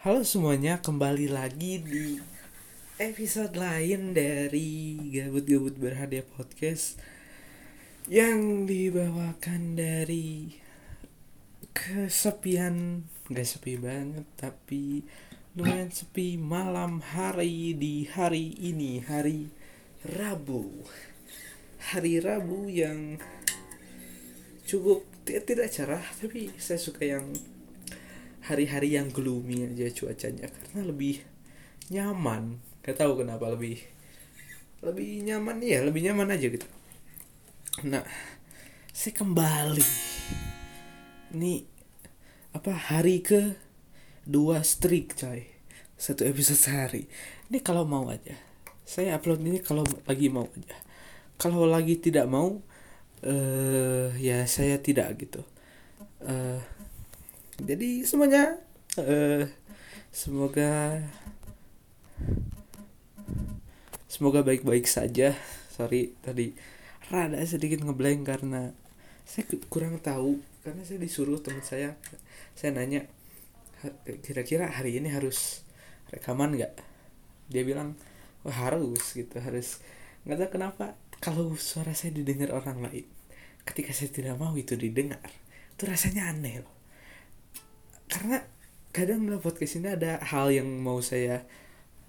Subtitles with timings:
[0.00, 2.16] Halo semuanya, kembali lagi di
[2.96, 6.96] episode lain dari Gabut-Gabut Berhadiah Podcast
[8.08, 10.56] Yang dibawakan dari
[11.76, 15.04] kesepian, gak sepi banget tapi
[15.52, 19.52] lumayan sepi malam hari di hari ini, hari
[20.16, 20.80] Rabu.
[21.92, 23.20] Hari Rabu yang
[24.64, 27.36] cukup tidak cerah tapi saya suka yang
[28.44, 31.20] hari-hari yang gloomy aja cuacanya karena lebih
[31.92, 32.62] nyaman.
[32.80, 33.80] Gak tahu kenapa lebih
[34.80, 36.68] lebih nyaman ya lebih nyaman aja gitu.
[37.84, 38.04] Nah
[38.90, 39.86] saya kembali.
[41.30, 41.54] Ini
[42.56, 43.54] apa hari ke
[44.24, 45.46] dua streak coy.
[46.00, 47.04] Satu episode sehari.
[47.52, 48.34] Ini kalau mau aja.
[48.88, 50.76] Saya upload ini kalau lagi mau aja.
[51.36, 52.60] Kalau lagi tidak mau
[53.20, 55.44] eh uh, ya saya tidak gitu.
[56.24, 56.60] Uh,
[57.62, 58.56] jadi semuanya
[58.96, 59.44] uh,
[60.10, 61.04] semoga
[64.10, 65.36] semoga baik-baik saja.
[65.70, 66.52] Sorry tadi
[67.08, 68.72] rada sedikit ngeblank karena
[69.24, 70.40] saya kurang tahu.
[70.60, 71.96] Karena saya disuruh teman saya
[72.52, 73.08] saya nanya
[74.20, 75.64] kira-kira hari ini harus
[76.12, 76.74] rekaman nggak?
[77.48, 77.96] Dia bilang
[78.44, 79.80] wah harus gitu harus.
[80.28, 83.06] Nggak tahu kenapa kalau suara saya didengar orang lain
[83.68, 85.20] ketika saya tidak mau itu didengar
[85.76, 86.79] itu rasanya aneh loh
[88.10, 88.42] karena
[88.90, 91.46] kadang dalam podcast ini ada hal yang mau saya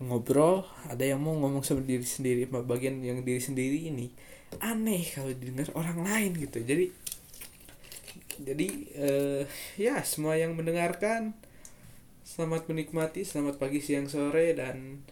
[0.01, 4.09] ngobrol ada yang mau ngomong sama diri sendiri bagian yang diri sendiri ini
[4.59, 6.59] aneh kalau didengar orang lain gitu.
[6.59, 6.91] Jadi
[8.41, 9.43] jadi uh,
[9.77, 11.37] ya semua yang mendengarkan
[12.25, 15.05] selamat menikmati selamat pagi siang sore dan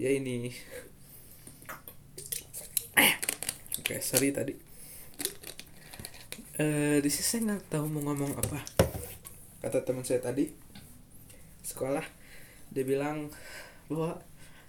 [0.00, 0.50] ya ini.
[2.98, 3.14] Eh
[3.78, 4.56] oke okay, sorry tadi.
[6.58, 8.81] Uh, di sini saya nggak tahu mau ngomong apa
[9.62, 10.50] kata teman saya tadi
[11.62, 12.02] sekolah
[12.74, 13.30] dia bilang
[13.86, 14.18] bahwa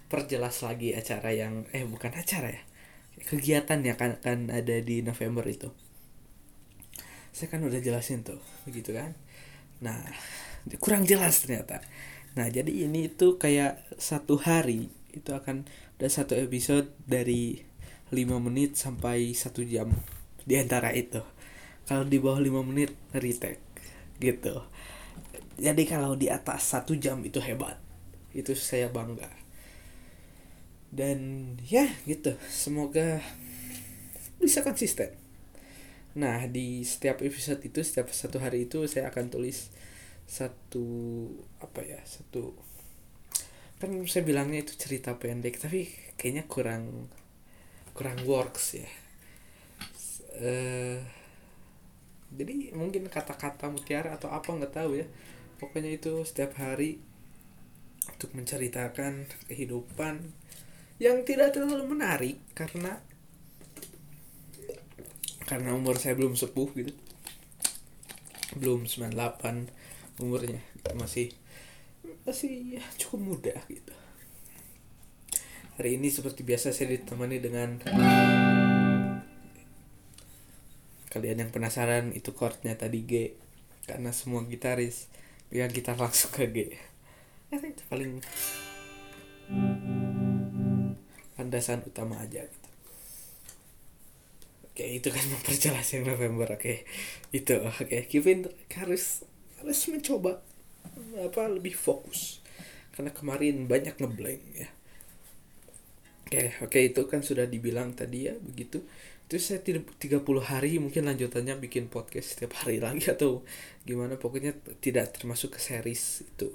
[0.06, 2.62] perjelas lagi acara yang eh bukan acara ya
[3.22, 5.70] kegiatan ya kan kan ada di November itu.
[7.34, 9.14] Saya kan udah jelasin tuh begitu kan?
[9.82, 10.02] Nah
[10.82, 11.82] kurang jelas ternyata.
[12.34, 15.66] Nah jadi ini itu kayak satu hari itu akan
[15.98, 17.62] ada satu episode dari
[18.10, 19.90] 5 menit sampai satu jam
[20.42, 21.22] di antara itu.
[21.86, 23.62] Kalau di bawah 5 menit retake
[24.22, 24.62] gitu
[25.54, 27.78] jadi kalau di atas satu jam itu hebat.
[28.34, 29.30] Itu saya bangga.
[30.90, 32.34] Dan ya gitu.
[32.50, 33.22] Semoga
[34.42, 35.14] bisa konsisten.
[36.14, 39.70] Nah di setiap episode itu setiap satu hari itu saya akan tulis
[40.24, 40.86] satu
[41.60, 42.56] apa ya satu
[43.76, 45.84] kan saya bilangnya itu cerita pendek tapi
[46.16, 47.10] kayaknya kurang
[47.92, 48.90] kurang works ya.
[50.34, 50.98] Uh,
[52.34, 55.06] jadi mungkin kata-kata mutiara atau apa nggak tahu ya.
[55.58, 56.98] Pokoknya itu setiap hari
[58.10, 60.20] untuk menceritakan kehidupan
[60.98, 63.00] yang tidak terlalu menarik karena
[65.44, 66.92] karena umur saya belum sepuh gitu.
[68.58, 70.60] Belum 98 umurnya.
[70.94, 71.30] Masih
[72.24, 73.94] masih ya, cukup muda gitu.
[75.74, 77.82] Hari ini seperti biasa saya ditemani dengan
[81.14, 83.12] kalian yang penasaran itu chordnya tadi G.
[83.86, 85.06] Karena semua gitaris
[85.54, 86.74] biar kita langsung ke G.
[87.54, 88.18] Itu paling
[91.38, 92.68] landasan utama aja gitu.
[94.74, 96.82] Oke itu kan memperjelas yang November oke.
[97.30, 98.10] Itu oke.
[98.10, 99.22] Kevin harus
[99.62, 100.42] harus mencoba
[101.22, 102.42] apa lebih fokus.
[102.90, 104.68] Karena kemarin banyak ngeblank ya.
[106.26, 108.82] Oke oke itu kan sudah dibilang tadi ya begitu
[109.24, 113.40] itu saya tidak 30 hari mungkin lanjutannya bikin podcast setiap hari lagi atau
[113.88, 114.52] gimana pokoknya
[114.84, 116.52] tidak termasuk ke series itu.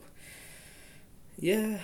[1.40, 1.82] Ya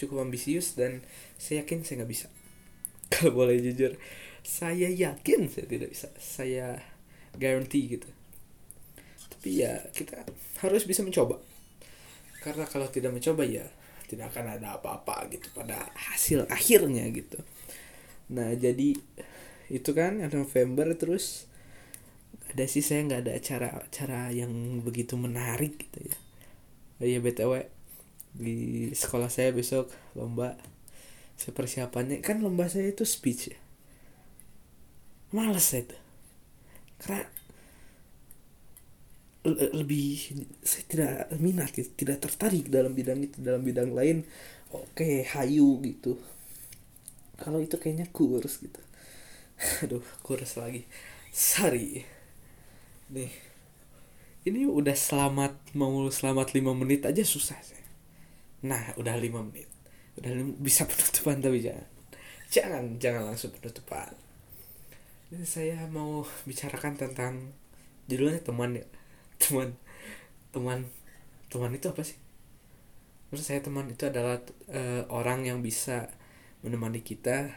[0.00, 1.06] cukup ambisius dan
[1.38, 2.26] saya yakin saya nggak bisa.
[3.12, 3.94] Kalau boleh jujur
[4.42, 6.10] saya yakin saya tidak bisa.
[6.18, 6.82] Saya
[7.38, 8.08] guarantee gitu.
[9.30, 10.26] Tapi ya kita
[10.66, 11.38] harus bisa mencoba.
[12.42, 13.62] Karena kalau tidak mencoba ya
[14.10, 17.38] tidak akan ada apa-apa gitu pada hasil akhirnya gitu.
[18.34, 18.98] Nah jadi
[19.72, 21.48] itu kan November terus.
[22.52, 26.16] Ada sih saya nggak ada acara acara yang begitu menarik gitu ya.
[27.00, 27.64] Oh iya btw
[28.32, 30.56] di sekolah saya besok lomba
[31.36, 33.58] saya persiapannya kan lomba saya itu speech ya.
[35.32, 35.96] Males saya itu
[37.00, 37.24] karena
[39.74, 40.22] lebih
[40.62, 44.22] saya tidak minat gitu, tidak tertarik dalam bidang itu dalam bidang lain.
[44.70, 46.20] Oke hayu gitu.
[47.40, 48.91] Kalau itu kayaknya kurs gitu
[49.82, 50.82] aduh kurus lagi.
[51.32, 52.04] Sorry.
[53.12, 53.32] Nih.
[54.42, 57.78] Ini udah selamat mau selamat 5 menit aja susah sih.
[58.66, 59.68] Nah udah lima menit.
[60.18, 61.88] Udah lim- bisa penutupan tapi jangan.
[62.54, 64.12] Jangan jangan langsung penutupan.
[65.32, 67.34] Ini saya mau bicarakan tentang
[68.10, 68.86] judulnya teman ya.
[69.42, 69.68] Teman
[70.54, 70.80] teman
[71.52, 72.18] teman itu apa sih?
[73.30, 74.36] Menurut saya teman itu adalah
[74.68, 76.12] eh, orang yang bisa
[76.62, 77.50] menemani kita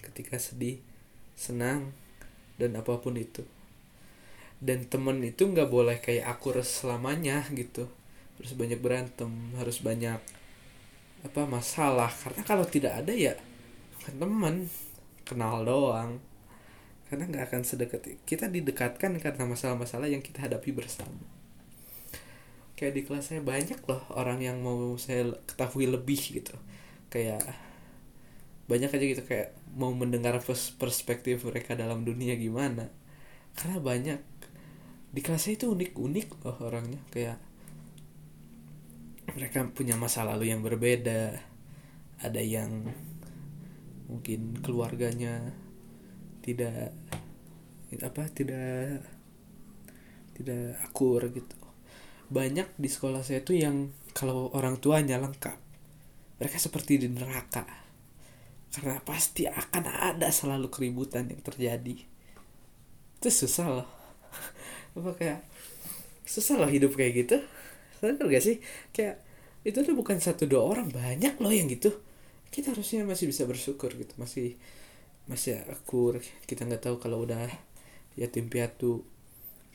[0.00, 0.80] ketika sedih
[1.38, 1.94] senang
[2.58, 3.46] dan apa pun itu.
[4.58, 7.86] Dan temen itu nggak boleh kayak akur selamanya gitu.
[8.42, 10.18] Harus banyak berantem harus banyak
[11.22, 12.10] apa masalah.
[12.10, 13.38] Karena kalau tidak ada ya
[13.94, 14.54] bukan teman
[15.22, 16.18] kenal doang.
[17.06, 21.22] Karena nggak akan sedekat kita didekatkan karena masalah-masalah yang kita hadapi bersama.
[22.74, 26.54] Kayak di kelas saya banyak loh orang yang mau saya ketahui lebih gitu.
[27.08, 27.67] Kayak
[28.68, 32.92] banyak aja gitu kayak mau mendengar pers- perspektif mereka dalam dunia gimana.
[33.56, 34.20] Karena banyak
[35.08, 37.00] di kelas saya itu unik-unik loh orangnya.
[37.08, 37.40] Kayak
[39.32, 41.40] mereka punya masa lalu yang berbeda.
[42.20, 42.92] Ada yang
[44.04, 45.56] mungkin keluarganya
[46.44, 46.92] tidak
[48.04, 49.00] apa tidak
[50.36, 51.56] tidak akur gitu.
[52.28, 55.56] Banyak di sekolah saya tuh yang kalau orang tuanya lengkap
[56.36, 57.87] mereka seperti di neraka
[58.68, 61.96] karena pasti akan ada selalu keributan yang terjadi.
[63.18, 63.88] Itu susah loh.
[64.96, 65.40] Apa kayak
[66.28, 67.36] susah loh hidup kayak gitu.
[67.98, 68.60] Sadar gak sih?
[68.92, 69.24] Kayak
[69.64, 71.90] itu tuh bukan satu dua orang banyak loh yang gitu.
[72.52, 74.12] Kita harusnya masih bisa bersyukur gitu.
[74.20, 74.60] Masih
[75.24, 76.20] masih akur.
[76.44, 77.48] Kita nggak tahu kalau udah
[78.20, 79.04] yatim piatu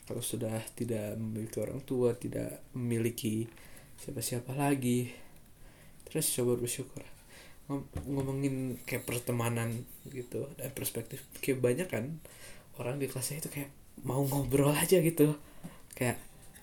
[0.04, 3.50] kalau sudah tidak memiliki orang tua tidak memiliki
[3.98, 5.10] siapa-siapa lagi.
[6.06, 7.13] Terus coba bersyukur
[8.06, 12.04] ngomongin kayak pertemanan gitu dan perspektif kayak banyak kan
[12.80, 13.70] orang di kelas saya itu kayak
[14.04, 15.36] mau ngobrol aja gitu.
[15.98, 16.18] Kayak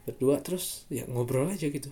[0.07, 1.91] berdua terus ya ngobrol aja gitu.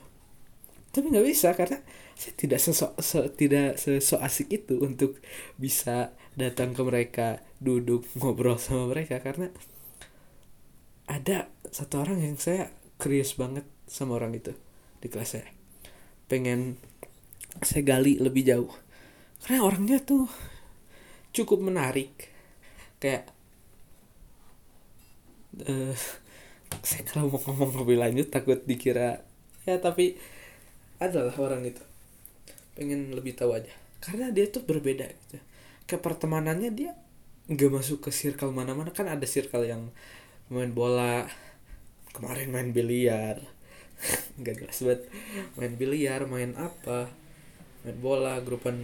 [0.90, 1.80] Tapi nggak bisa karena
[2.18, 5.22] saya tidak sesok se- tidak sesok asik itu untuk
[5.62, 7.28] bisa datang ke mereka
[7.62, 9.54] duduk ngobrol sama mereka karena
[11.10, 12.70] ada satu orang yang saya
[13.02, 14.54] curious banget sama orang itu
[15.02, 15.48] di kelas saya
[16.30, 16.78] pengen
[17.64, 18.72] saya gali lebih jauh
[19.44, 20.28] karena orangnya tuh
[21.34, 22.12] cukup menarik.
[23.00, 23.32] Kayak
[25.66, 25.96] eh
[26.86, 29.20] saya kalau mau ngomong lebih lanjut takut dikira
[29.66, 30.16] ya tapi
[31.00, 31.84] adalah orang itu.
[32.76, 33.72] Pengen lebih tahu aja.
[34.00, 35.40] Karena dia tuh berbeda gitu.
[35.88, 36.92] Ke pertemanannya dia
[37.50, 38.92] nggak masuk ke circle mana-mana.
[38.92, 39.90] Kan ada circle yang
[40.52, 41.26] main bola
[42.14, 43.40] kemarin main biliar.
[44.40, 45.02] Nggak jelas banget.
[45.60, 47.12] Main biliar main apa
[47.84, 48.76] main bola grupan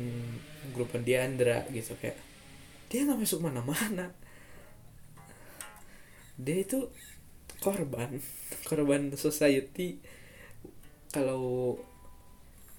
[0.72, 2.16] grupan Diandra gitu kayak
[2.88, 4.14] dia nggak masuk mana-mana.
[6.40, 6.88] Dia itu
[7.60, 8.22] korban
[8.70, 10.00] korban society.
[11.12, 11.76] Kalau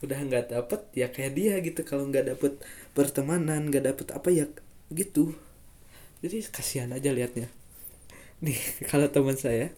[0.05, 1.81] udah nggak dapet ya kayak dia gitu.
[1.85, 2.53] Kalau nggak dapet
[2.97, 4.47] pertemanan nggak dapet apa ya
[4.95, 5.35] gitu.
[6.25, 7.51] Jadi kasihan aja liatnya.
[8.41, 8.57] Nih
[8.91, 9.73] kalau teman saya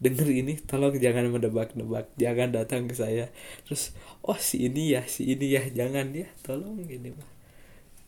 [0.00, 3.28] denger ini tolong jangan mendebak-nebak jangan datang ke saya.
[3.68, 3.92] Terus
[4.24, 7.30] oh si ini ya si ini ya jangan ya tolong gini mah.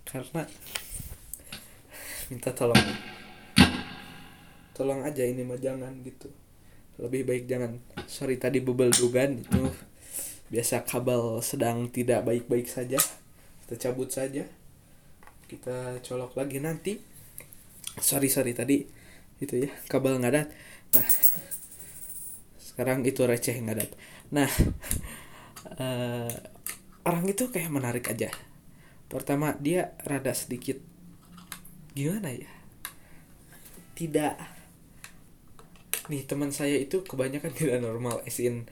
[0.09, 0.43] Karena
[2.33, 2.81] minta tolong.
[4.73, 6.33] Tolong aja ini mah jangan gitu.
[6.97, 7.77] Lebih baik jangan.
[8.09, 9.69] Sorry tadi bebel dugan itu
[10.53, 12.97] biasa kabel sedang tidak baik-baik saja.
[13.65, 14.49] Kita cabut saja.
[15.45, 16.97] Kita colok lagi nanti.
[18.01, 19.03] Sorry sorry tadi
[19.43, 20.47] itu ya kabel ngadat
[20.95, 21.07] nah
[22.73, 23.93] sekarang itu receh ngadat
[24.33, 24.49] nah
[25.83, 26.35] eh,
[27.07, 28.31] orang itu kayak menarik aja.
[29.11, 30.79] Pertama dia rada sedikit
[31.93, 32.51] gimana ya?
[33.93, 34.35] Tidak
[36.11, 38.67] nih teman saya itu kebanyakan tidak normal esin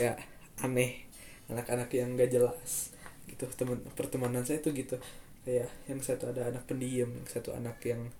[0.00, 0.16] ya
[0.60, 1.06] aneh.
[1.46, 2.90] Anak-anak yang gak jelas
[3.30, 3.46] gitu.
[3.54, 4.98] Teman pertemanan saya tuh gitu.
[5.46, 8.10] Kayak yang satu ada anak pendiam yang satu anak yang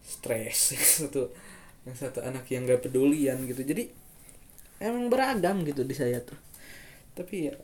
[0.00, 1.22] stres yang satu
[1.84, 3.60] yang satu anak yang gak pedulian gitu.
[3.60, 3.92] Jadi
[4.82, 6.38] emang beragam gitu di saya tuh.
[7.14, 7.56] Tapi ya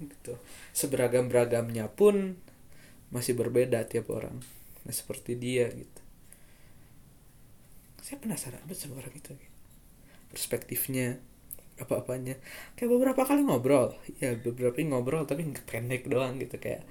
[0.00, 0.38] gitu.
[0.72, 2.38] Seberagam beragamnya pun
[3.12, 4.40] masih berbeda tiap orang.
[4.86, 6.00] Nah seperti dia gitu.
[8.00, 9.36] Saya penasaran banget sama orang itu
[10.32, 11.20] perspektifnya
[11.78, 12.40] apa-apanya.
[12.74, 13.92] Kayak beberapa kali ngobrol.
[14.22, 16.56] Ya beberapa kali ngobrol tapi pendek doang gitu.
[16.56, 16.88] Kayak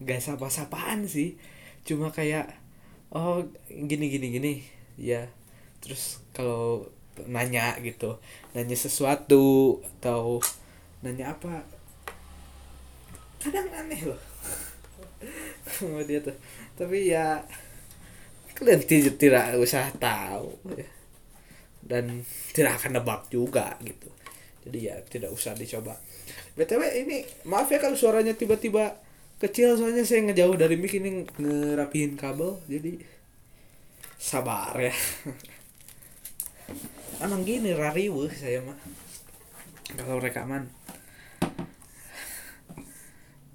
[0.00, 1.36] gak sapa-sapaan sih.
[1.84, 2.56] Cuma kayak
[3.12, 4.54] oh gini gini gini.
[4.96, 5.28] Ya
[5.80, 6.92] terus kalau
[7.26, 8.20] nanya gitu.
[8.56, 10.38] Nanya sesuatu atau
[11.04, 11.64] nanya apa.
[13.40, 14.20] Kadang aneh loh.
[15.74, 16.36] Sama dia tuh.
[16.76, 17.40] Tapi ya
[18.56, 20.88] kalian tidak tidak usah tahu ya.
[21.80, 22.22] Dan
[22.52, 24.08] tidak akan nebak juga gitu.
[24.68, 25.96] Jadi ya tidak usah dicoba.
[26.54, 29.00] Btw ini maaf ya kalau suaranya tiba-tiba
[29.40, 33.00] kecil soalnya saya ngejauh dari mic ini ngerapihin kabel jadi
[34.20, 34.92] sabar ya
[37.20, 38.76] emang gini rariweh saya mah.
[39.94, 40.70] Kalau rekaman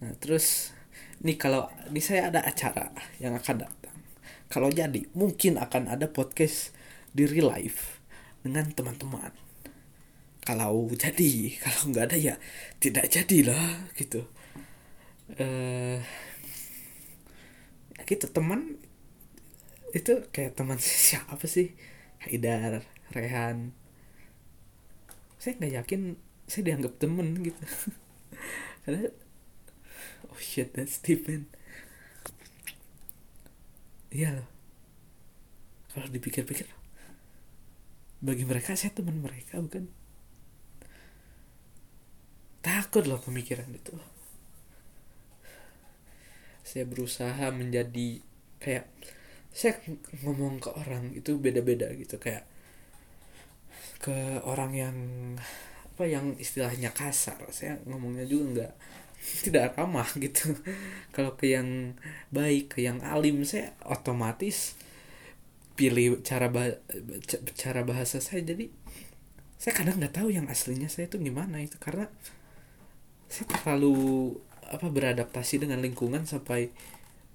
[0.05, 0.75] nah terus
[1.25, 3.97] nih kalau di saya ada acara yang akan datang.
[4.51, 6.75] Kalau jadi mungkin akan ada podcast
[7.09, 7.97] di real life
[8.45, 9.33] dengan teman-teman.
[10.45, 11.31] Kalau jadi
[11.63, 12.35] kalau nggak ada ya
[12.77, 14.29] tidak jadilah gitu.
[15.41, 15.97] Eh uh,
[18.05, 18.77] gitu teman
[19.97, 20.77] itu kayak teman
[21.09, 21.73] siapa sih?
[22.21, 23.71] Haidar Rehan.
[25.39, 26.01] Saya nggak yakin
[26.45, 27.63] saya dianggap temen gitu.
[28.83, 29.09] Karena
[30.29, 31.47] oh shit that's Stephen
[34.15, 34.47] iya loh.
[35.91, 36.67] Kalau dipikir-pikir
[38.23, 39.91] bagi mereka saya teman mereka bukan?
[42.63, 43.93] Takut loh pemikiran itu.
[46.65, 48.23] Saya berusaha menjadi
[48.57, 48.89] kayak
[49.53, 49.77] saya
[50.25, 52.47] ngomong ke orang itu beda-beda gitu kayak
[54.05, 54.97] ke orang yang
[55.97, 57.41] apa yang istilahnya kasar.
[57.49, 58.73] Saya ngomongnya juga nggak
[59.49, 60.53] tidak ramah gitu.
[61.15, 61.97] Kalau ke yang
[62.29, 64.77] baik ke yang alim saya otomatis
[65.73, 66.77] pilih cara bah
[67.57, 68.45] cara bahasa saya.
[68.45, 68.69] Jadi
[69.57, 71.81] saya kadang nggak tahu yang aslinya saya itu gimana itu.
[71.81, 72.05] Karena
[73.25, 74.37] saya terlalu
[74.69, 76.69] apa beradaptasi dengan lingkungan sampai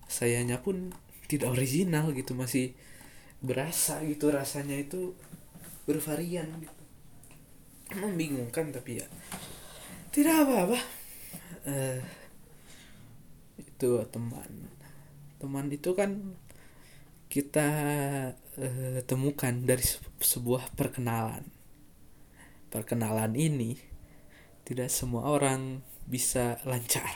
[0.06, 0.94] sayanya pun
[1.26, 2.38] tidak original gitu.
[2.38, 2.78] Masih
[3.42, 5.16] berasa gitu rasanya itu
[5.88, 6.84] bervarian gitu.
[7.98, 9.06] Membingungkan tapi ya
[10.10, 10.78] tidak apa-apa.
[11.62, 12.02] Uh,
[13.62, 14.50] itu teman.
[15.38, 16.34] Teman itu kan
[17.30, 17.68] kita
[18.34, 19.86] uh, temukan dari
[20.18, 21.46] sebuah perkenalan.
[22.74, 23.78] Perkenalan ini
[24.66, 27.14] tidak semua orang bisa lancar.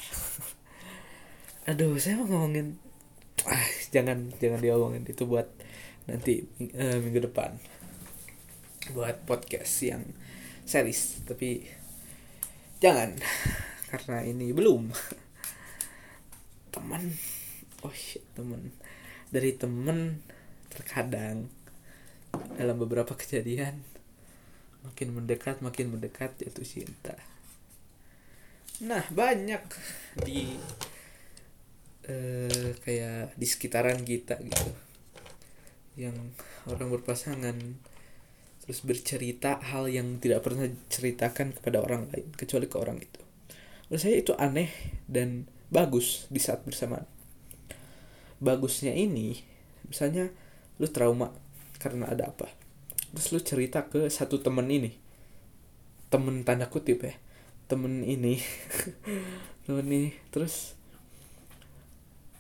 [1.71, 2.78] Aduh saya mau ngomongin
[3.50, 5.02] ah jangan jangan diomongin.
[5.02, 5.50] Itu buat
[6.06, 6.47] nanti
[6.78, 7.59] uh, minggu depan
[8.93, 10.05] buat podcast yang
[10.69, 11.64] series tapi
[12.85, 13.17] jangan
[13.91, 14.93] karena ini belum.
[16.69, 17.14] Teman.
[17.81, 18.75] Oh shit teman.
[19.33, 20.21] Dari temen
[20.69, 21.49] terkadang
[22.59, 23.79] dalam beberapa kejadian
[24.85, 27.17] makin mendekat makin mendekat jatuh cinta.
[28.85, 29.62] Nah banyak
[30.26, 30.59] di
[32.11, 34.71] uh, kayak di sekitaran kita gitu
[35.95, 36.35] yang
[36.67, 37.57] orang berpasangan
[38.64, 43.21] terus bercerita hal yang tidak pernah ceritakan kepada orang lain kecuali ke orang itu.
[43.92, 44.73] Menurut saya itu aneh
[45.04, 47.04] dan bagus di saat bersamaan.
[48.40, 49.44] Bagusnya ini
[49.85, 50.33] misalnya
[50.80, 51.28] lu trauma
[51.76, 52.49] karena ada apa.
[53.12, 54.97] Terus lu cerita ke satu temen ini.
[56.09, 57.14] Temen tanda kutip ya.
[57.68, 58.40] Temen ini.
[59.68, 60.16] Temen ini.
[60.33, 60.73] Terus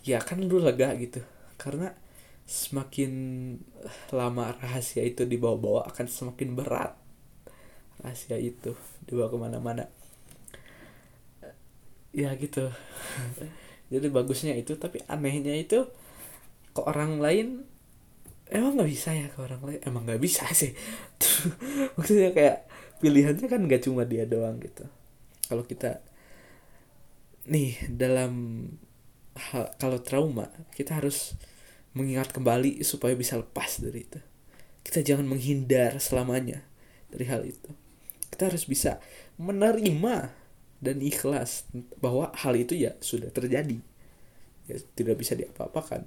[0.00, 1.20] ya kan lu lega gitu.
[1.60, 1.92] Karena
[2.44, 3.12] semakin
[4.12, 6.92] lama rahasia itu dibawa-bawa akan semakin berat
[8.04, 8.76] rahasia itu
[9.08, 9.84] dibawa ke mana-mana.
[12.12, 12.68] Ya gitu.
[13.92, 15.88] Jadi bagusnya itu tapi anehnya itu
[16.74, 17.64] ke orang lain
[18.52, 19.80] emang nggak bisa ya ke orang lain?
[19.82, 20.76] Emang nggak bisa sih.
[21.96, 22.68] Maksudnya kayak
[23.00, 24.84] pilihannya kan nggak cuma dia doang gitu.
[25.48, 26.04] Kalau kita
[27.44, 28.64] nih dalam
[29.36, 31.36] hal, kalau trauma kita harus
[31.94, 34.20] mengingat kembali supaya bisa lepas dari itu.
[34.84, 36.60] Kita jangan menghindar selamanya
[37.08, 37.70] dari hal itu.
[38.28, 38.98] Kita harus bisa
[39.38, 40.34] menerima
[40.82, 41.64] dan ikhlas
[42.02, 43.78] bahwa hal itu ya sudah terjadi.
[44.66, 46.04] Ya tidak bisa diapa-apakan.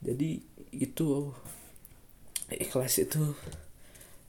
[0.00, 0.40] Jadi
[0.72, 1.30] itu
[2.48, 3.36] ikhlas itu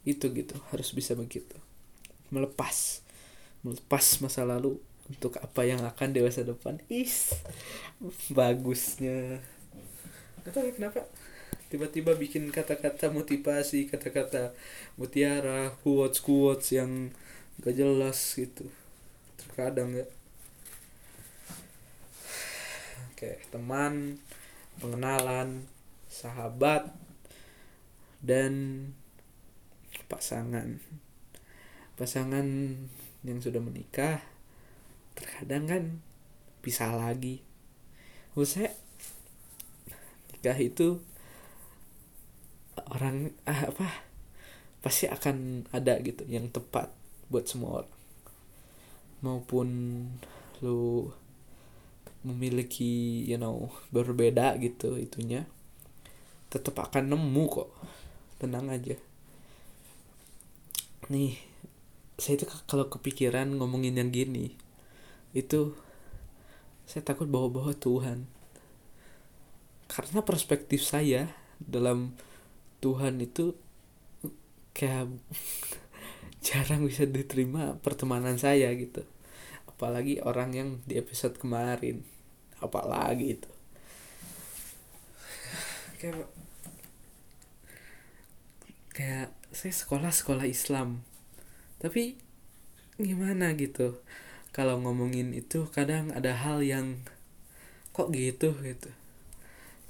[0.04, 0.60] itu gitu.
[0.70, 1.56] Harus bisa begitu.
[2.28, 3.02] Melepas.
[3.64, 4.78] Melepas masa lalu
[5.08, 6.84] untuk apa yang akan dewasa depan.
[6.92, 7.32] Is
[8.36, 9.40] bagusnya
[10.42, 11.02] Gak tahu ya kenapa?
[11.72, 14.52] Tiba-tiba bikin kata-kata motivasi kata-kata
[15.00, 17.14] mutiara quotes quotes yang
[17.62, 18.68] gak jelas gitu.
[19.38, 20.08] Terkadang ya.
[23.14, 24.18] Oke teman
[24.82, 25.70] pengenalan
[26.10, 26.90] sahabat
[28.26, 28.90] dan
[30.10, 30.82] pasangan.
[31.96, 32.46] Pasangan
[33.22, 34.26] yang sudah menikah
[35.14, 35.84] terkadang kan
[36.66, 37.46] bisa lagi.
[38.42, 38.74] Saya
[40.42, 40.98] nikah itu
[42.90, 44.10] orang ah, apa
[44.82, 46.90] pasti akan ada gitu yang tepat
[47.30, 47.94] buat semua orang.
[49.22, 49.70] Maupun
[50.66, 51.14] lu
[52.26, 55.46] memiliki you know berbeda gitu itunya
[56.50, 57.70] tetap akan nemu kok.
[58.42, 58.98] Tenang aja.
[61.14, 61.38] Nih
[62.18, 64.58] saya itu kalau kepikiran ngomongin yang gini
[65.38, 65.78] itu
[66.90, 68.41] saya takut bawa-bawa Tuhan
[69.92, 71.28] karena perspektif saya
[71.60, 72.16] dalam
[72.80, 73.60] Tuhan itu
[74.72, 75.12] kayak
[76.48, 79.04] jarang bisa diterima pertemanan saya gitu.
[79.68, 82.08] Apalagi orang yang di episode kemarin.
[82.64, 83.52] Apalagi itu.
[86.00, 86.32] Kayak
[88.96, 91.04] kayak saya sekolah sekolah Islam.
[91.84, 92.16] Tapi
[92.96, 94.00] gimana gitu?
[94.56, 97.04] Kalau ngomongin itu kadang ada hal yang
[97.92, 99.01] kok gitu gitu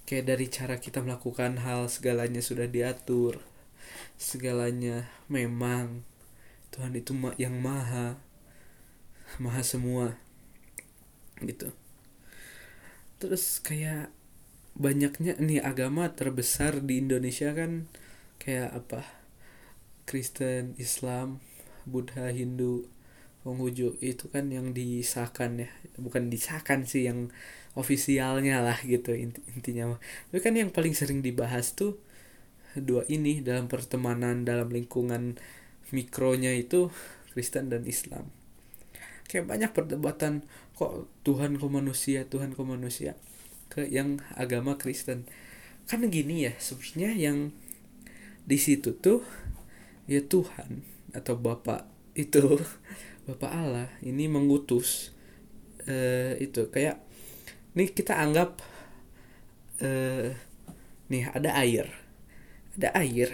[0.05, 3.41] kayak dari cara kita melakukan hal segalanya sudah diatur
[4.21, 6.05] segalanya memang.
[6.71, 8.15] Tuhan itu yang maha
[9.39, 10.15] maha semua
[11.43, 11.71] gitu.
[13.19, 14.11] Terus kayak
[14.77, 17.91] banyaknya nih agama terbesar di Indonesia kan
[18.39, 19.03] kayak apa?
[20.07, 21.39] Kristen Islam
[21.87, 22.87] Buddha Hindu
[23.41, 25.69] Konghucu itu kan yang disahkan ya.
[25.97, 27.33] Bukan disahkan sih yang
[27.73, 29.95] ofisialnya lah gitu intinya
[30.27, 31.95] tapi kan yang paling sering dibahas tuh
[32.75, 35.35] dua ini dalam pertemanan dalam lingkungan
[35.91, 36.87] mikronya itu
[37.31, 38.31] Kristen dan Islam.
[39.27, 40.43] Kayak banyak perdebatan
[40.75, 43.15] kok Tuhan kok manusia Tuhan kok manusia
[43.71, 45.27] ke yang agama Kristen.
[45.87, 47.37] Kan gini ya sebenarnya yang
[48.47, 49.23] di situ tuh
[50.07, 52.59] ya Tuhan atau Bapak itu
[53.27, 55.15] Bapak Allah ini mengutus
[55.87, 56.99] uh, itu kayak
[57.71, 58.59] nih kita anggap
[59.79, 60.35] uh,
[61.07, 61.87] nih ada air.
[62.75, 63.29] Ada air.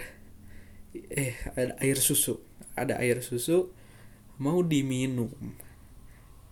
[0.94, 2.38] Eh ada air susu.
[2.78, 3.70] Ada air susu
[4.38, 5.30] mau diminum.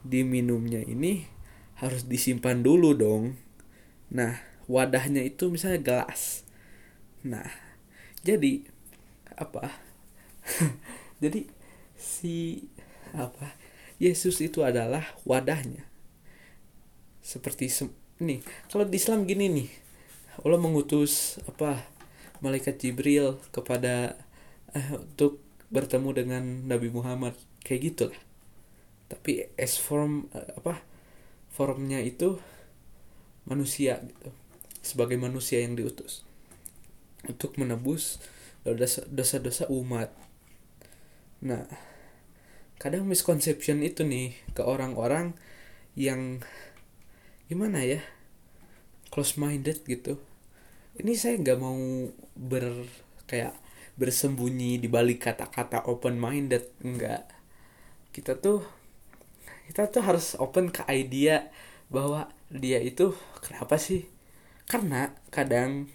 [0.06, 1.26] Diminumnya ini
[1.78, 3.38] harus disimpan dulu dong.
[4.10, 6.42] Nah wadahnya itu misalnya gelas.
[7.22, 7.46] Nah
[8.26, 8.66] jadi
[9.38, 9.70] apa?
[11.22, 11.48] Jadi
[11.96, 12.68] si
[13.16, 13.56] apa?
[13.96, 15.95] Yesus itu adalah wadahnya
[17.26, 17.90] seperti sem
[18.22, 18.38] nih
[18.70, 19.68] kalau di Islam gini nih
[20.46, 21.82] Allah mengutus apa
[22.44, 24.14] malaikat Jibril kepada
[24.76, 25.40] eh, untuk
[25.72, 27.34] bertemu dengan Nabi Muhammad
[27.64, 28.20] kayak gitulah.
[29.08, 30.84] Tapi as form eh, apa
[31.50, 32.36] formnya itu
[33.48, 34.30] manusia gitu
[34.86, 36.22] sebagai manusia yang diutus
[37.26, 38.22] untuk menebus
[39.10, 40.14] dosa-dosa umat.
[41.42, 41.66] Nah
[42.76, 45.34] kadang misconception itu nih ke orang-orang
[45.96, 46.44] yang
[47.46, 48.02] gimana ya?
[49.10, 50.18] Close minded gitu.
[50.96, 51.76] Ini saya nggak mau
[52.34, 52.86] ber
[53.26, 53.54] kayak
[53.96, 57.36] bersembunyi di balik kata-kata open minded enggak
[58.16, 58.64] kita tuh
[59.68, 61.52] kita tuh harus open ke idea
[61.92, 63.12] bahwa dia itu
[63.44, 64.08] kenapa sih?
[64.64, 65.92] Karena kadang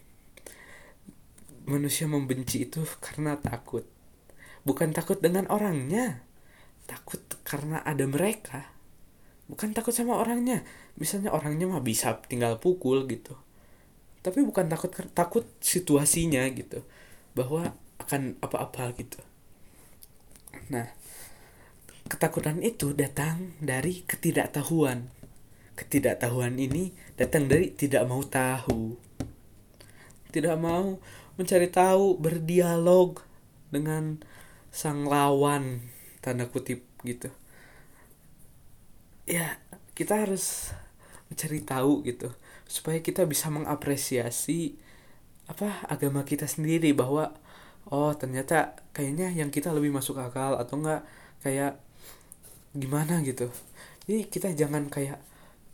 [1.66, 3.90] manusia membenci itu karena takut.
[4.62, 6.22] Bukan takut dengan orangnya
[6.86, 8.70] takut karena ada mereka
[9.52, 10.64] bukan takut sama orangnya.
[10.96, 13.36] Misalnya orangnya mah bisa tinggal pukul gitu.
[14.24, 16.88] Tapi bukan takut takut situasinya gitu.
[17.36, 19.20] Bahwa akan apa-apa gitu.
[20.72, 20.88] Nah
[22.08, 25.12] ketakutan itu datang dari ketidaktahuan.
[25.76, 28.96] Ketidaktahuan ini datang dari tidak mau tahu.
[30.32, 30.96] Tidak mau
[31.36, 33.20] mencari tahu berdialog
[33.68, 34.24] dengan
[34.72, 35.84] sang lawan
[36.24, 37.41] tanda kutip gitu
[39.32, 39.56] ya
[39.96, 40.76] kita harus
[41.32, 42.28] mencari tahu gitu
[42.68, 44.76] supaya kita bisa mengapresiasi
[45.48, 47.32] apa agama kita sendiri bahwa
[47.88, 51.08] oh ternyata kayaknya yang kita lebih masuk akal atau enggak
[51.40, 51.80] kayak
[52.76, 53.52] gimana gitu.
[54.08, 55.20] Jadi kita jangan kayak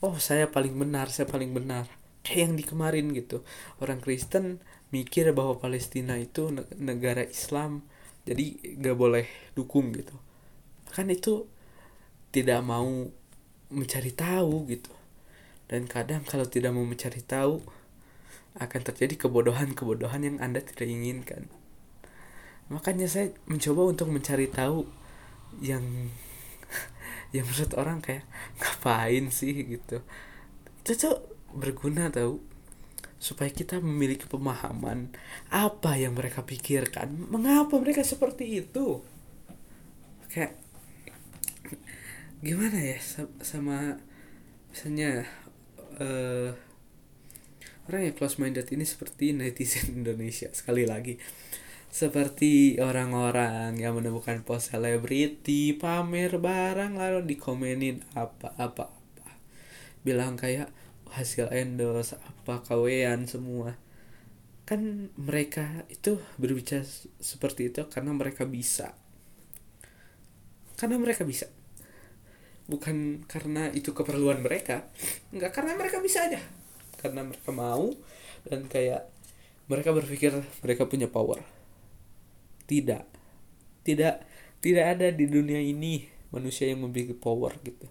[0.01, 1.89] oh saya paling benar saya paling benar.
[2.21, 3.41] Kayak yang di kemarin gitu
[3.81, 4.61] orang Kristen
[4.93, 7.85] mikir bahwa Palestina itu negara Islam
[8.27, 10.13] jadi gak boleh dukung gitu.
[10.91, 11.47] Kan itu
[12.35, 13.07] tidak mau
[13.71, 14.93] mencari tahu gitu.
[15.67, 17.59] Dan kadang kalau tidak mau mencari tahu
[18.57, 21.51] akan terjadi kebodohan-kebodohan yang anda tidak inginkan.
[22.67, 24.87] Makanya saya mencoba untuk mencari tahu
[25.63, 25.83] yang
[27.35, 28.25] yang menurut orang kayak
[28.59, 29.55] ngapain sih?
[29.77, 30.03] gitu.
[30.83, 30.95] Itu
[31.51, 32.39] berguna tahu
[33.17, 35.09] supaya kita memiliki pemahaman
[35.49, 37.27] apa yang mereka pikirkan.
[37.27, 39.01] Mengapa mereka seperti itu?
[40.29, 40.59] Kayak
[42.37, 43.01] gimana ya
[43.41, 43.97] sama
[44.69, 45.25] misalnya
[45.97, 46.53] uh,
[47.89, 51.17] orang yang close minded ini seperti netizen Indonesia sekali lagi.
[51.87, 59.33] Seperti orang-orang yang menemukan post selebriti pamer barang lalu dikomenin apa apa apa
[60.03, 60.69] bilang kayak
[61.09, 63.79] hasil endorse apa kawean semua.
[64.67, 66.83] Kan mereka itu berbicara
[67.17, 68.93] seperti itu karena mereka bisa.
[70.77, 71.49] Karena mereka bisa
[72.67, 74.91] bukan karena itu keperluan mereka
[75.31, 76.39] nggak karena mereka bisa aja.
[76.99, 77.91] Karena mereka mau
[78.47, 79.07] dan kayak
[79.67, 81.43] mereka berpikir mereka punya power.
[82.67, 83.03] Tidak.
[83.87, 84.15] Tidak
[84.57, 87.87] tidak ada di dunia ini manusia yang memiliki power gitu.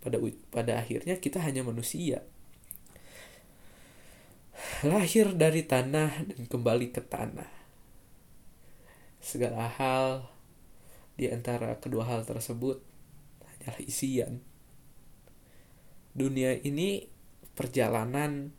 [0.00, 0.16] Pada
[0.50, 2.24] pada akhirnya kita hanya manusia.
[4.84, 7.48] Lahir dari tanah dan kembali ke tanah.
[9.20, 10.28] Segala hal
[11.20, 12.80] di antara kedua hal tersebut
[13.60, 14.40] hanyalah isian.
[16.16, 17.04] Dunia ini
[17.52, 18.56] perjalanan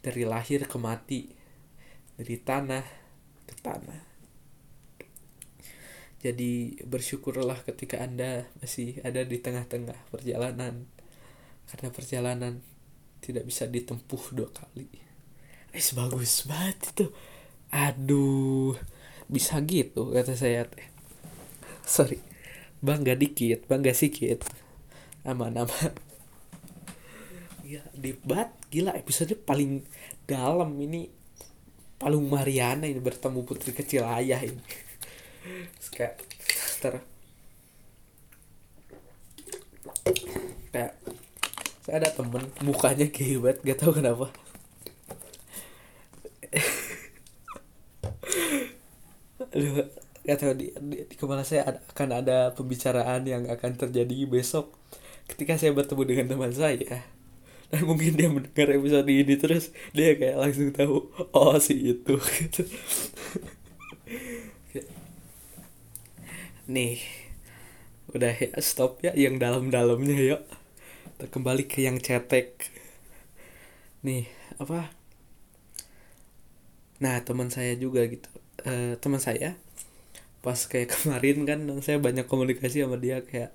[0.00, 1.28] dari lahir ke mati,
[2.16, 2.84] dari tanah
[3.44, 4.00] ke tanah.
[6.18, 10.88] Jadi bersyukurlah ketika Anda masih ada di tengah-tengah perjalanan.
[11.68, 12.52] Karena perjalanan
[13.20, 14.88] tidak bisa ditempuh dua kali.
[15.70, 17.06] Eh, bagus banget itu.
[17.70, 18.74] Aduh,
[19.30, 20.66] bisa gitu kata saya.
[21.86, 22.37] Sorry
[22.78, 24.46] bangga dikit bangga sedikit
[25.26, 25.92] aman aman.
[27.68, 29.84] Ya debat gila episode paling
[30.24, 31.12] dalam ini.
[31.98, 34.62] Palung Mariana ini bertemu putri kecil ayah ini.
[35.90, 36.22] Kayak
[36.78, 37.02] ter.
[40.70, 40.94] Kayak
[41.82, 44.30] saya ada temen mukanya kayak gak tau kenapa.
[49.50, 49.90] Aduh
[50.28, 54.76] Gak tahu di, di, di kepala saya ada, akan ada pembicaraan yang akan terjadi besok
[55.24, 57.00] ketika saya bertemu dengan teman saya.
[57.72, 62.16] Dan mungkin dia mendengar episode ini terus dia kayak langsung tahu oh si itu.
[62.20, 62.62] Gitu
[66.68, 67.00] nih
[68.12, 70.44] udah ya stop ya yang dalam-dalamnya yuk
[71.16, 72.70] kita kembali ke yang cetek.
[74.06, 74.30] Nih
[74.62, 74.92] apa?
[77.02, 78.28] Nah teman saya juga gitu.
[78.62, 79.58] Uh, teman saya
[80.40, 83.54] pas kayak kemarin kan saya banyak komunikasi sama dia kayak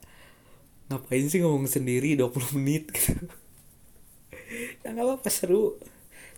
[0.92, 2.90] ngapain sih ngomong sendiri 20 menit?
[2.94, 3.16] Gitu.
[4.86, 5.82] Ya nggak apa-apa seru.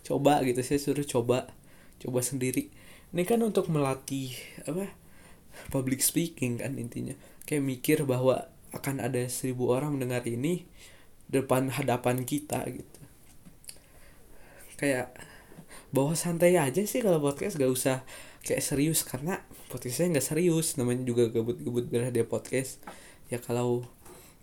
[0.00, 0.64] Coba gitu.
[0.64, 1.52] Saya suruh coba
[2.00, 2.72] coba sendiri.
[3.12, 4.32] Ini kan untuk melatih
[4.64, 4.88] apa
[5.68, 7.12] public speaking kan intinya.
[7.44, 10.64] Kayak mikir bahwa akan ada seribu orang mendengar ini
[11.28, 13.00] depan hadapan kita gitu.
[14.80, 15.12] Kayak
[15.90, 17.96] bawa santai aja sih kalau podcast gak usah
[18.44, 19.40] kayak serius karena
[19.76, 22.80] podcastnya nggak serius namanya juga gabut-gabut dia podcast.
[23.28, 23.84] Ya kalau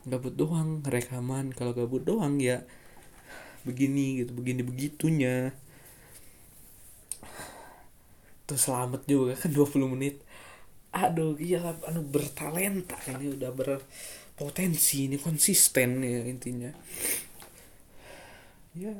[0.05, 2.61] gabut doang rekaman kalau gabut doang ya
[3.65, 5.57] begini gitu begini begitunya.
[8.45, 10.21] Tuh selamat juga kan 20 menit.
[10.93, 16.69] Aduh iya anu bertalenta ini udah berpotensi ini konsisten ya intinya.
[18.77, 18.93] Ya.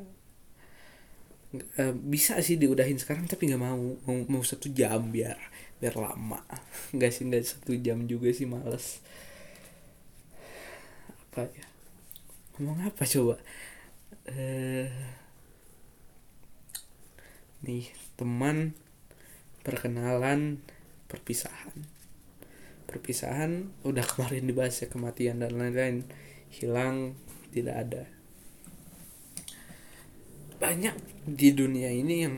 [1.78, 3.94] Uh, bisa sih diudahin sekarang tapi nggak mau
[4.26, 5.38] mau satu jam biar
[5.84, 6.40] biar lama.
[6.96, 9.04] Nggak sih nggak satu jam juga sih males.
[11.28, 11.68] Apa ya?
[12.56, 13.36] Ngomong apa coba?
[14.24, 14.88] Uh,
[17.68, 18.72] nih teman
[19.60, 20.64] perkenalan
[21.04, 21.84] perpisahan.
[22.88, 26.08] Perpisahan udah kemarin dibahas ya kematian dan lain-lain.
[26.48, 27.12] Hilang
[27.52, 28.08] tidak ada.
[30.56, 30.96] Banyak
[31.28, 32.36] di dunia ini yang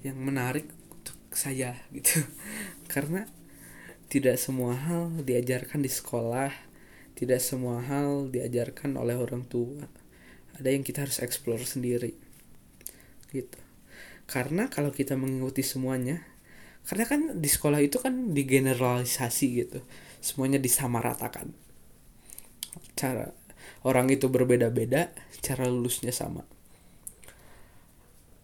[0.00, 0.81] yang menarik
[1.34, 2.24] saya gitu.
[2.92, 3.28] Karena
[4.12, 6.72] tidak semua hal diajarkan di sekolah
[7.22, 9.86] tidak semua hal diajarkan oleh orang tua.
[10.58, 12.18] Ada yang kita harus explore sendiri
[13.30, 13.62] gitu.
[14.26, 16.26] Karena kalau kita mengikuti semuanya
[16.82, 19.86] karena kan di sekolah itu kan digeneralisasi gitu.
[20.18, 21.54] Semuanya disamaratakan.
[22.98, 23.30] Cara
[23.86, 26.42] orang itu berbeda-beda cara lulusnya sama.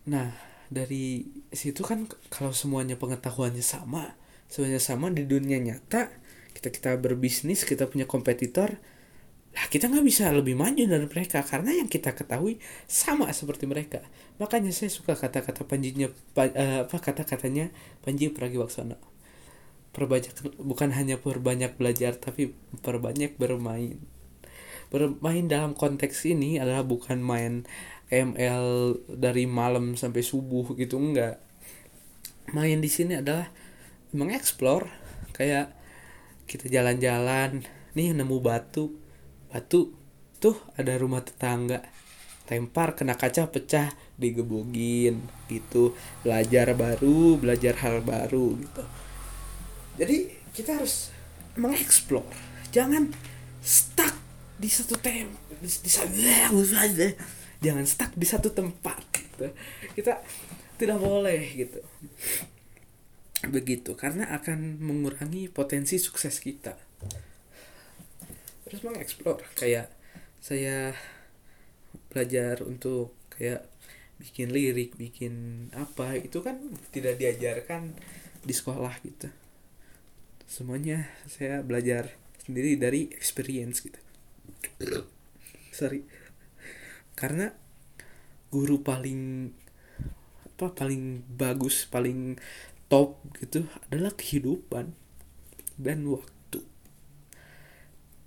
[0.07, 4.16] Nah dari situ kan kalau semuanya pengetahuannya sama
[4.48, 6.12] semuanya sama di dunia nyata
[6.57, 8.76] kita kita berbisnis kita punya kompetitor
[9.59, 14.04] lah kita nggak bisa lebih maju dari mereka karena yang kita ketahui sama seperti mereka.
[14.37, 17.72] Makanya saya suka kata-kata panjinya uh, apa kata-katanya
[18.04, 19.00] Panji Pragiwaksono.
[19.96, 22.52] Perbanyak bukan hanya perbanyak belajar tapi
[22.85, 23.98] perbanyak bermain.
[24.94, 27.64] Bermain dalam konteks ini adalah bukan main
[28.09, 31.40] ML dari malam sampai subuh gitu enggak.
[32.57, 33.53] Main di sini adalah
[34.16, 34.88] mengeksplor
[35.37, 35.77] kayak
[36.49, 37.61] kita jalan-jalan
[37.92, 38.97] nih nemu batu.
[39.53, 39.92] Batu
[40.40, 41.85] tuh ada rumah tetangga.
[42.49, 45.21] Lempar kena kaca pecah digebugin
[45.53, 45.92] gitu.
[46.25, 48.85] Belajar baru belajar hal baru gitu.
[50.01, 50.16] Jadi
[50.57, 51.12] kita harus
[51.61, 52.25] mengeksplor.
[52.73, 53.12] Jangan
[53.61, 54.16] stuck
[54.57, 55.29] di satu tem
[55.61, 55.90] di, di
[57.59, 59.51] jangan stuck di satu tempat gitu.
[59.99, 60.23] kita
[60.79, 61.81] tidak boleh gitu.
[63.51, 66.79] Begitu karena akan mengurangi potensi sukses kita.
[68.66, 69.90] Terus mengeksplor kayak
[70.38, 70.94] saya
[72.14, 73.66] belajar untuk kayak
[74.18, 76.59] bikin lirik bikin apa itu kan
[76.90, 77.94] tidak diajarkan
[78.42, 79.31] di sekolah gitu.
[80.47, 83.99] Semuanya saya belajar sendiri dari experience gitu.
[85.79, 86.17] Sorry
[87.18, 87.50] karena
[88.54, 89.50] guru paling
[90.46, 92.38] apa paling bagus paling
[92.87, 94.94] top gitu adalah kehidupan
[95.74, 96.62] dan waktu.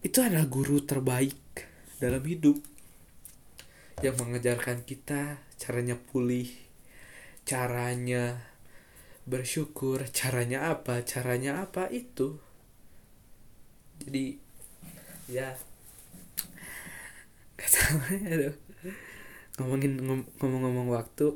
[0.04, 1.39] Itu adalah guru terbaik
[2.04, 2.60] dalam hidup
[4.04, 6.49] yang mengajarkan kita caranya pulih
[7.47, 8.43] caranya
[9.25, 12.36] bersyukur caranya apa caranya apa itu.
[14.04, 14.36] Jadi
[15.32, 15.56] ya
[17.71, 18.70] tahu aduh
[19.60, 20.00] ngomongin
[20.40, 21.36] ngomong-ngomong waktu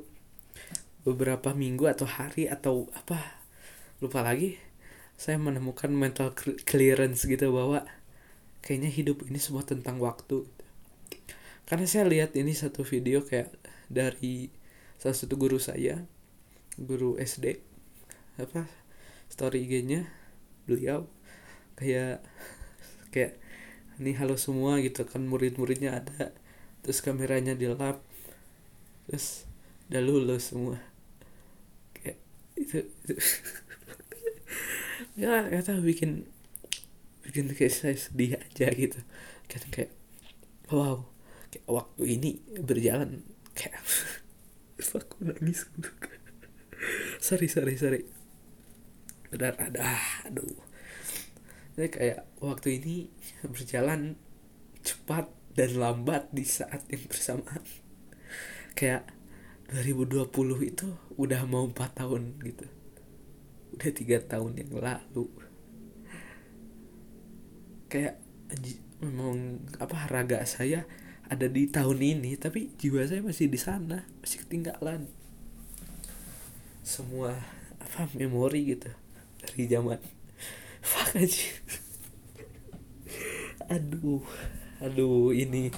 [1.03, 3.19] beberapa minggu atau hari atau apa
[3.99, 4.57] lupa lagi
[5.15, 6.35] saya menemukan mental
[6.67, 7.87] clearance gitu bahwa
[8.59, 10.43] kayaknya hidup ini semua tentang waktu
[11.65, 13.53] karena saya lihat ini satu video kayak
[13.87, 14.49] dari
[14.97, 16.03] salah satu guru saya
[16.75, 17.61] guru SD
[18.41, 18.67] apa
[19.31, 20.09] story IG-nya
[20.67, 21.07] beliau
[21.79, 22.19] kayak
[23.13, 23.39] kayak
[24.01, 26.35] ini halo semua gitu kan murid-muridnya ada
[26.85, 27.97] terus kameranya di lap
[29.09, 29.49] terus
[29.89, 30.77] udah lulus semua.
[32.53, 33.13] Itu, itu.
[35.25, 36.29] ya nggak tahu bikin
[37.25, 39.01] bikin kayak saya sedih aja gitu.
[39.49, 39.89] Kan kayak
[40.69, 41.09] wow
[41.49, 43.25] kayak waktu ini berjalan
[43.57, 43.81] kayak
[44.93, 45.89] aku nangis gitu.
[47.17, 48.05] Sorry sorry sorry.
[49.33, 49.97] Benar ada
[50.29, 50.53] aduh.
[51.81, 53.09] Ini kayak waktu ini
[53.41, 54.15] berjalan
[54.85, 57.63] cepat dan lambat di saat yang bersamaan.
[58.75, 59.07] Kayak
[59.71, 60.27] 2020
[60.67, 62.67] itu udah mau 4 tahun gitu.
[63.75, 65.31] Udah tiga tahun yang lalu.
[67.87, 68.19] Kayak
[68.99, 70.83] memang apa raga saya
[71.25, 75.07] ada di tahun ini tapi jiwa saya masih di sana masih ketinggalan.
[76.83, 77.33] Semua
[77.79, 78.91] apa memori gitu
[79.39, 79.99] dari zaman.
[80.85, 81.49] Fuck aja
[83.69, 84.21] aduh
[84.83, 85.71] aduh ini.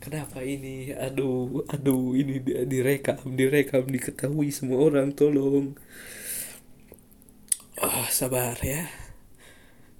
[0.00, 0.90] Kenapa ini?
[0.96, 5.76] Aduh aduh ini direkam direkam diketahui semua orang tolong.
[7.80, 8.88] Oh, sabar ya.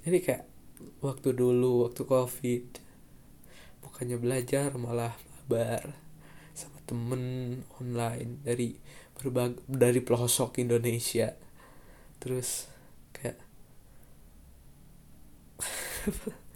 [0.04, 0.44] Jadi kayak
[1.04, 2.64] waktu dulu waktu covid.
[3.84, 5.96] Bukannya belajar malah mabar
[6.52, 7.22] sama temen
[7.80, 8.76] online dari
[9.16, 11.36] berbagai dari pelosok Indonesia.
[12.20, 12.68] Terus
[13.16, 13.38] kayak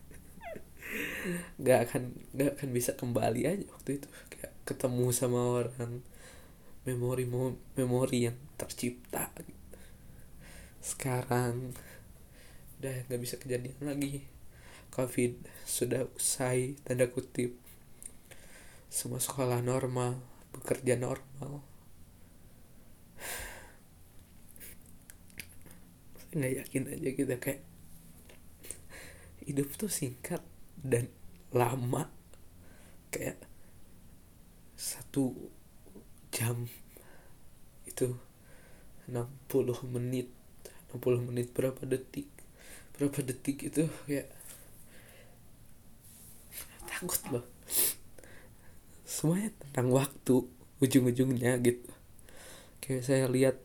[1.60, 2.02] nggak akan
[2.36, 4.08] nggak akan bisa kembali aja waktu itu.
[4.32, 6.04] Kayak ketemu sama orang
[6.84, 7.24] memori
[7.76, 9.80] memori yang tercipta gitu.
[10.84, 11.72] sekarang
[12.80, 14.28] udah nggak bisa kejadian lagi.
[14.92, 15.34] Covid
[15.66, 17.56] sudah usai tanda kutip.
[18.92, 20.20] Semua sekolah normal
[20.54, 21.64] bekerja normal.
[26.36, 27.62] Nggak yakin aja kita kayak
[29.44, 30.40] hidup tuh singkat
[30.84, 31.08] dan
[31.50, 32.12] lama
[33.08, 33.40] kayak
[34.76, 35.32] satu
[36.28, 36.68] jam
[37.88, 38.12] itu
[39.08, 39.24] 60
[39.88, 40.28] menit
[40.92, 42.28] 60 menit berapa detik
[42.94, 44.30] berapa detik itu kayak
[46.94, 47.44] takut loh.
[49.02, 50.46] Semuanya tentang waktu
[50.78, 51.90] ujung-ujungnya gitu.
[52.78, 53.58] Kayak saya lihat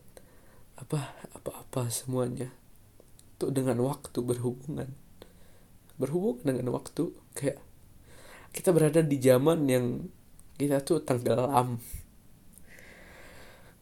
[0.74, 2.50] apa apa-apa semuanya
[3.38, 4.90] tuh dengan waktu berhubungan
[6.00, 7.60] berhubung dengan waktu kayak
[8.56, 10.08] kita berada di zaman yang
[10.56, 11.78] kita tuh tenggelam.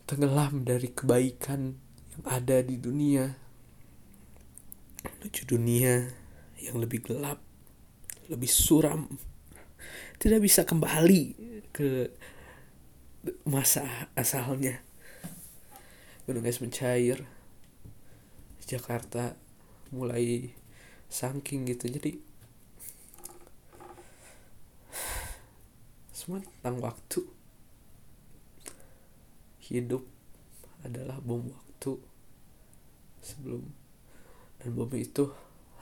[0.04, 1.78] Tenggelam dari kebaikan
[2.18, 3.48] yang ada di dunia
[4.98, 6.06] menuju dunia
[6.62, 7.38] yang lebih gelap
[8.28, 9.08] lebih suram.
[10.18, 11.22] Tidak bisa kembali
[11.72, 12.12] ke
[13.48, 14.82] masa asalnya.
[16.28, 17.24] Gunung es mencair
[18.68, 19.32] Jakarta
[19.88, 20.52] mulai
[21.08, 21.88] saking gitu.
[21.88, 22.20] Jadi
[26.12, 27.20] semua tentang waktu.
[29.68, 30.04] Hidup
[30.80, 32.00] adalah bom waktu
[33.20, 33.68] sebelum
[34.56, 35.28] dan bom itu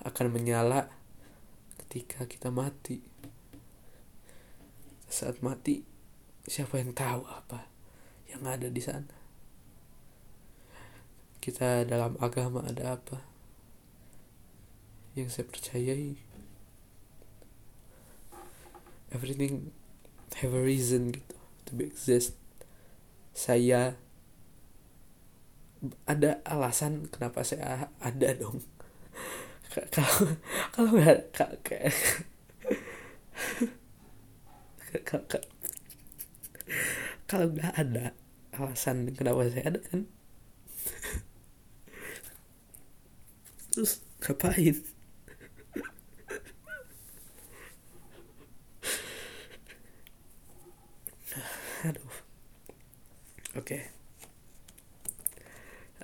[0.02, 0.90] akan menyala
[1.84, 2.98] ketika kita mati.
[5.06, 5.86] Saat mati
[6.50, 7.70] siapa yang tahu apa
[8.26, 9.14] yang ada di sana?
[11.38, 13.35] Kita dalam agama ada apa
[15.16, 16.20] yang saya percayai.
[19.08, 19.72] Everything
[20.44, 22.36] have a reason gitu to be exist.
[23.32, 23.96] Saya
[26.04, 28.60] ada alasan kenapa saya ada dong.
[29.92, 30.40] Kalau
[30.72, 31.36] kalau nggak
[37.28, 38.16] kalau nggak ada
[38.56, 40.08] alasan kenapa saya ada kan?
[43.76, 44.80] Terus ngapain
[51.86, 52.18] aduh
[53.54, 53.82] oke okay.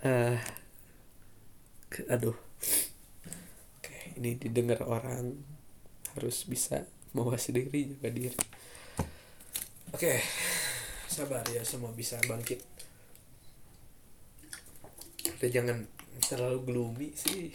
[0.03, 0.35] uh,
[1.95, 2.35] eh, aduh.
[2.35, 5.39] Oke okay, ini didengar orang
[6.19, 6.83] harus bisa
[7.15, 8.35] mawas diri jaga diri.
[9.95, 10.19] Oke okay.
[11.07, 12.59] sabar ya semua bisa bangkit.
[15.23, 15.87] Kita jangan
[16.19, 17.55] terlalu gloomy sih.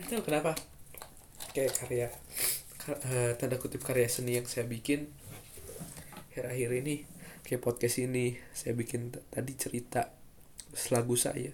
[0.00, 0.52] Nggak tahu kenapa.
[1.52, 2.08] Kayak karya
[2.88, 5.10] uh, tanda kutip karya seni yang saya bikin
[6.30, 7.19] akhir-akhir ini
[7.50, 10.14] kayak podcast ini saya bikin tadi cerita
[10.70, 11.50] selagu saya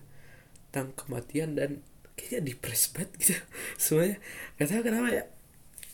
[0.68, 1.80] tentang kematian dan
[2.20, 3.34] kayaknya depres banget gitu
[3.80, 4.20] semuanya.
[4.60, 5.24] Nggak tahu kenapa ya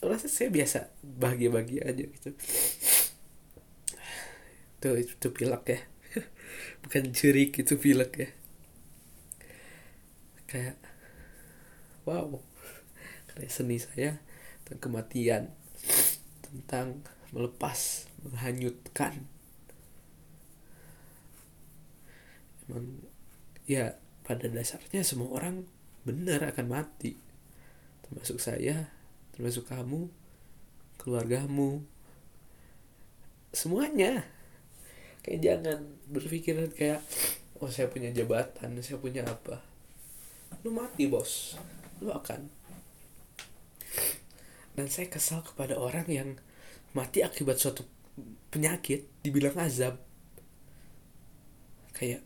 [0.02, 2.34] rasa saya biasa bahagia-bahagia aja gitu.
[4.82, 5.80] Tuh itu pilek ya.
[6.82, 8.28] Bukan jurik itu pilek ya.
[10.50, 10.82] Kayak
[12.10, 12.42] wow.
[13.30, 14.18] Karya seni saya
[14.66, 15.42] tentang kematian
[16.42, 19.30] tentang melepas menghanyutkan
[22.72, 23.04] emang
[23.68, 25.68] ya pada dasarnya semua orang
[26.08, 27.14] benar akan mati.
[28.08, 28.88] Termasuk saya
[29.36, 30.08] termasuk kamu
[30.96, 31.84] keluargamu.
[33.52, 34.24] Semuanya.
[35.22, 35.78] Kayak jangan
[36.10, 37.04] berpikiran kayak
[37.62, 39.60] oh saya punya jabatan saya punya apa.
[40.64, 41.60] Lu mati bos.
[42.00, 42.48] Lu akan.
[44.72, 46.28] Dan saya kesal kepada orang yang
[46.96, 47.84] mati akibat suatu
[48.48, 50.00] penyakit dibilang azab.
[51.92, 52.24] Kayak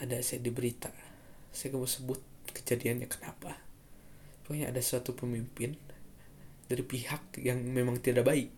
[0.00, 0.88] ada saya di berita
[1.50, 2.22] saya mau sebut
[2.54, 3.58] kejadiannya kenapa.
[4.46, 5.74] Pokoknya ada suatu pemimpin
[6.70, 8.50] dari pihak yang memang tidak baik.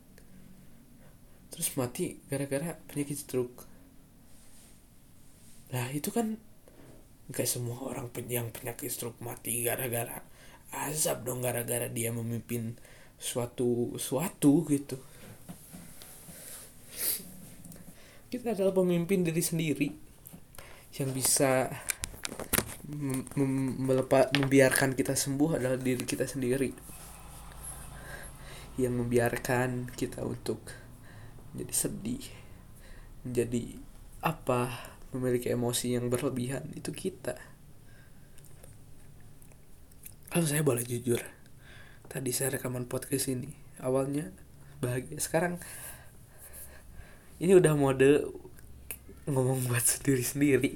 [1.53, 3.65] Terus mati gara-gara penyakit stroke.
[5.73, 6.37] Nah itu kan
[7.33, 10.21] nggak semua orang yang penyakit stroke mati gara-gara
[10.73, 12.77] azab dong gara-gara dia memimpin
[13.17, 14.97] suatu suatu gitu.
[18.33, 20.12] Kita adalah pemimpin diri sendiri
[20.99, 21.73] yang bisa
[24.37, 26.71] membiarkan kita sembuh adalah diri kita sendiri.
[28.77, 30.61] Yang membiarkan kita untuk
[31.53, 32.25] menjadi sedih
[33.23, 33.79] menjadi
[34.23, 37.39] apa memiliki emosi yang berlebihan itu kita.
[40.33, 41.21] Kalau saya boleh jujur
[42.09, 44.33] tadi saya rekaman podcast ini awalnya
[44.81, 45.21] bahagia.
[45.21, 45.61] Sekarang
[47.39, 48.27] ini udah mode
[49.27, 50.73] ngomong buat sendiri sendiri.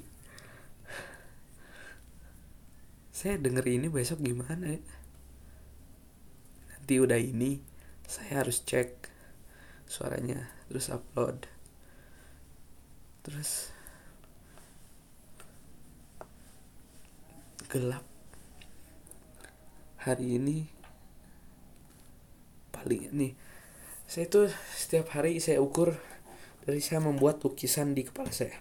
[3.10, 4.82] Saya denger ini besok gimana ya?
[6.70, 7.58] Nanti udah ini
[8.06, 9.10] saya harus cek
[9.90, 11.50] suaranya terus upload.
[13.26, 13.74] Terus
[17.66, 18.06] gelap.
[20.06, 20.70] Hari ini
[22.70, 23.34] paling nih
[24.06, 25.98] saya tuh setiap hari saya ukur
[26.66, 28.58] dari saya membuat lukisan di kepala saya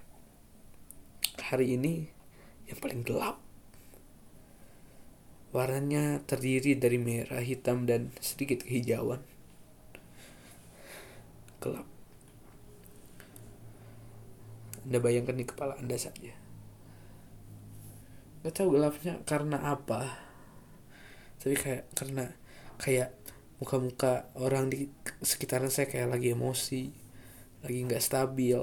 [1.51, 2.05] hari ini
[2.69, 3.41] yang paling gelap
[5.55, 9.23] warnanya terdiri dari merah hitam dan sedikit kehijauan
[11.63, 11.87] gelap.
[14.85, 16.35] Anda bayangkan di kepala Anda saja.
[18.45, 20.13] Gak tahu gelapnya karena apa.
[21.41, 22.29] Tapi kayak karena
[22.77, 23.09] kayak
[23.57, 24.91] muka-muka orang di
[25.25, 26.93] sekitaran saya kayak lagi emosi,
[27.65, 28.61] lagi nggak stabil,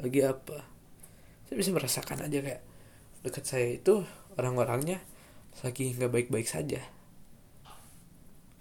[0.00, 0.64] lagi apa.
[1.44, 2.64] Saya bisa merasakan aja kayak
[3.20, 4.08] dekat saya itu
[4.40, 5.04] orang-orangnya
[5.60, 6.80] lagi nggak baik-baik saja.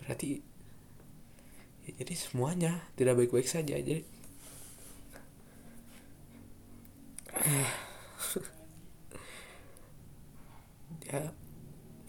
[0.04, 0.44] Berarti
[1.88, 4.04] ya, jadi semuanya tidak baik-baik saja jadi
[11.08, 11.32] ya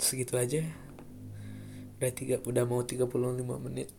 [0.03, 0.67] segitu aja
[1.99, 3.07] udah tiga udah mau 35
[3.63, 3.91] menit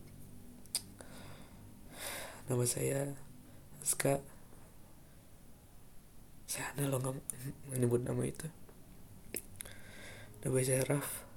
[2.47, 3.15] nama saya
[3.79, 4.19] Aska
[6.49, 7.13] saya aneh loh nggak
[7.69, 8.49] menyebut nama itu.
[10.41, 11.29] Saya Raf.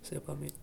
[0.00, 0.56] Saya pamit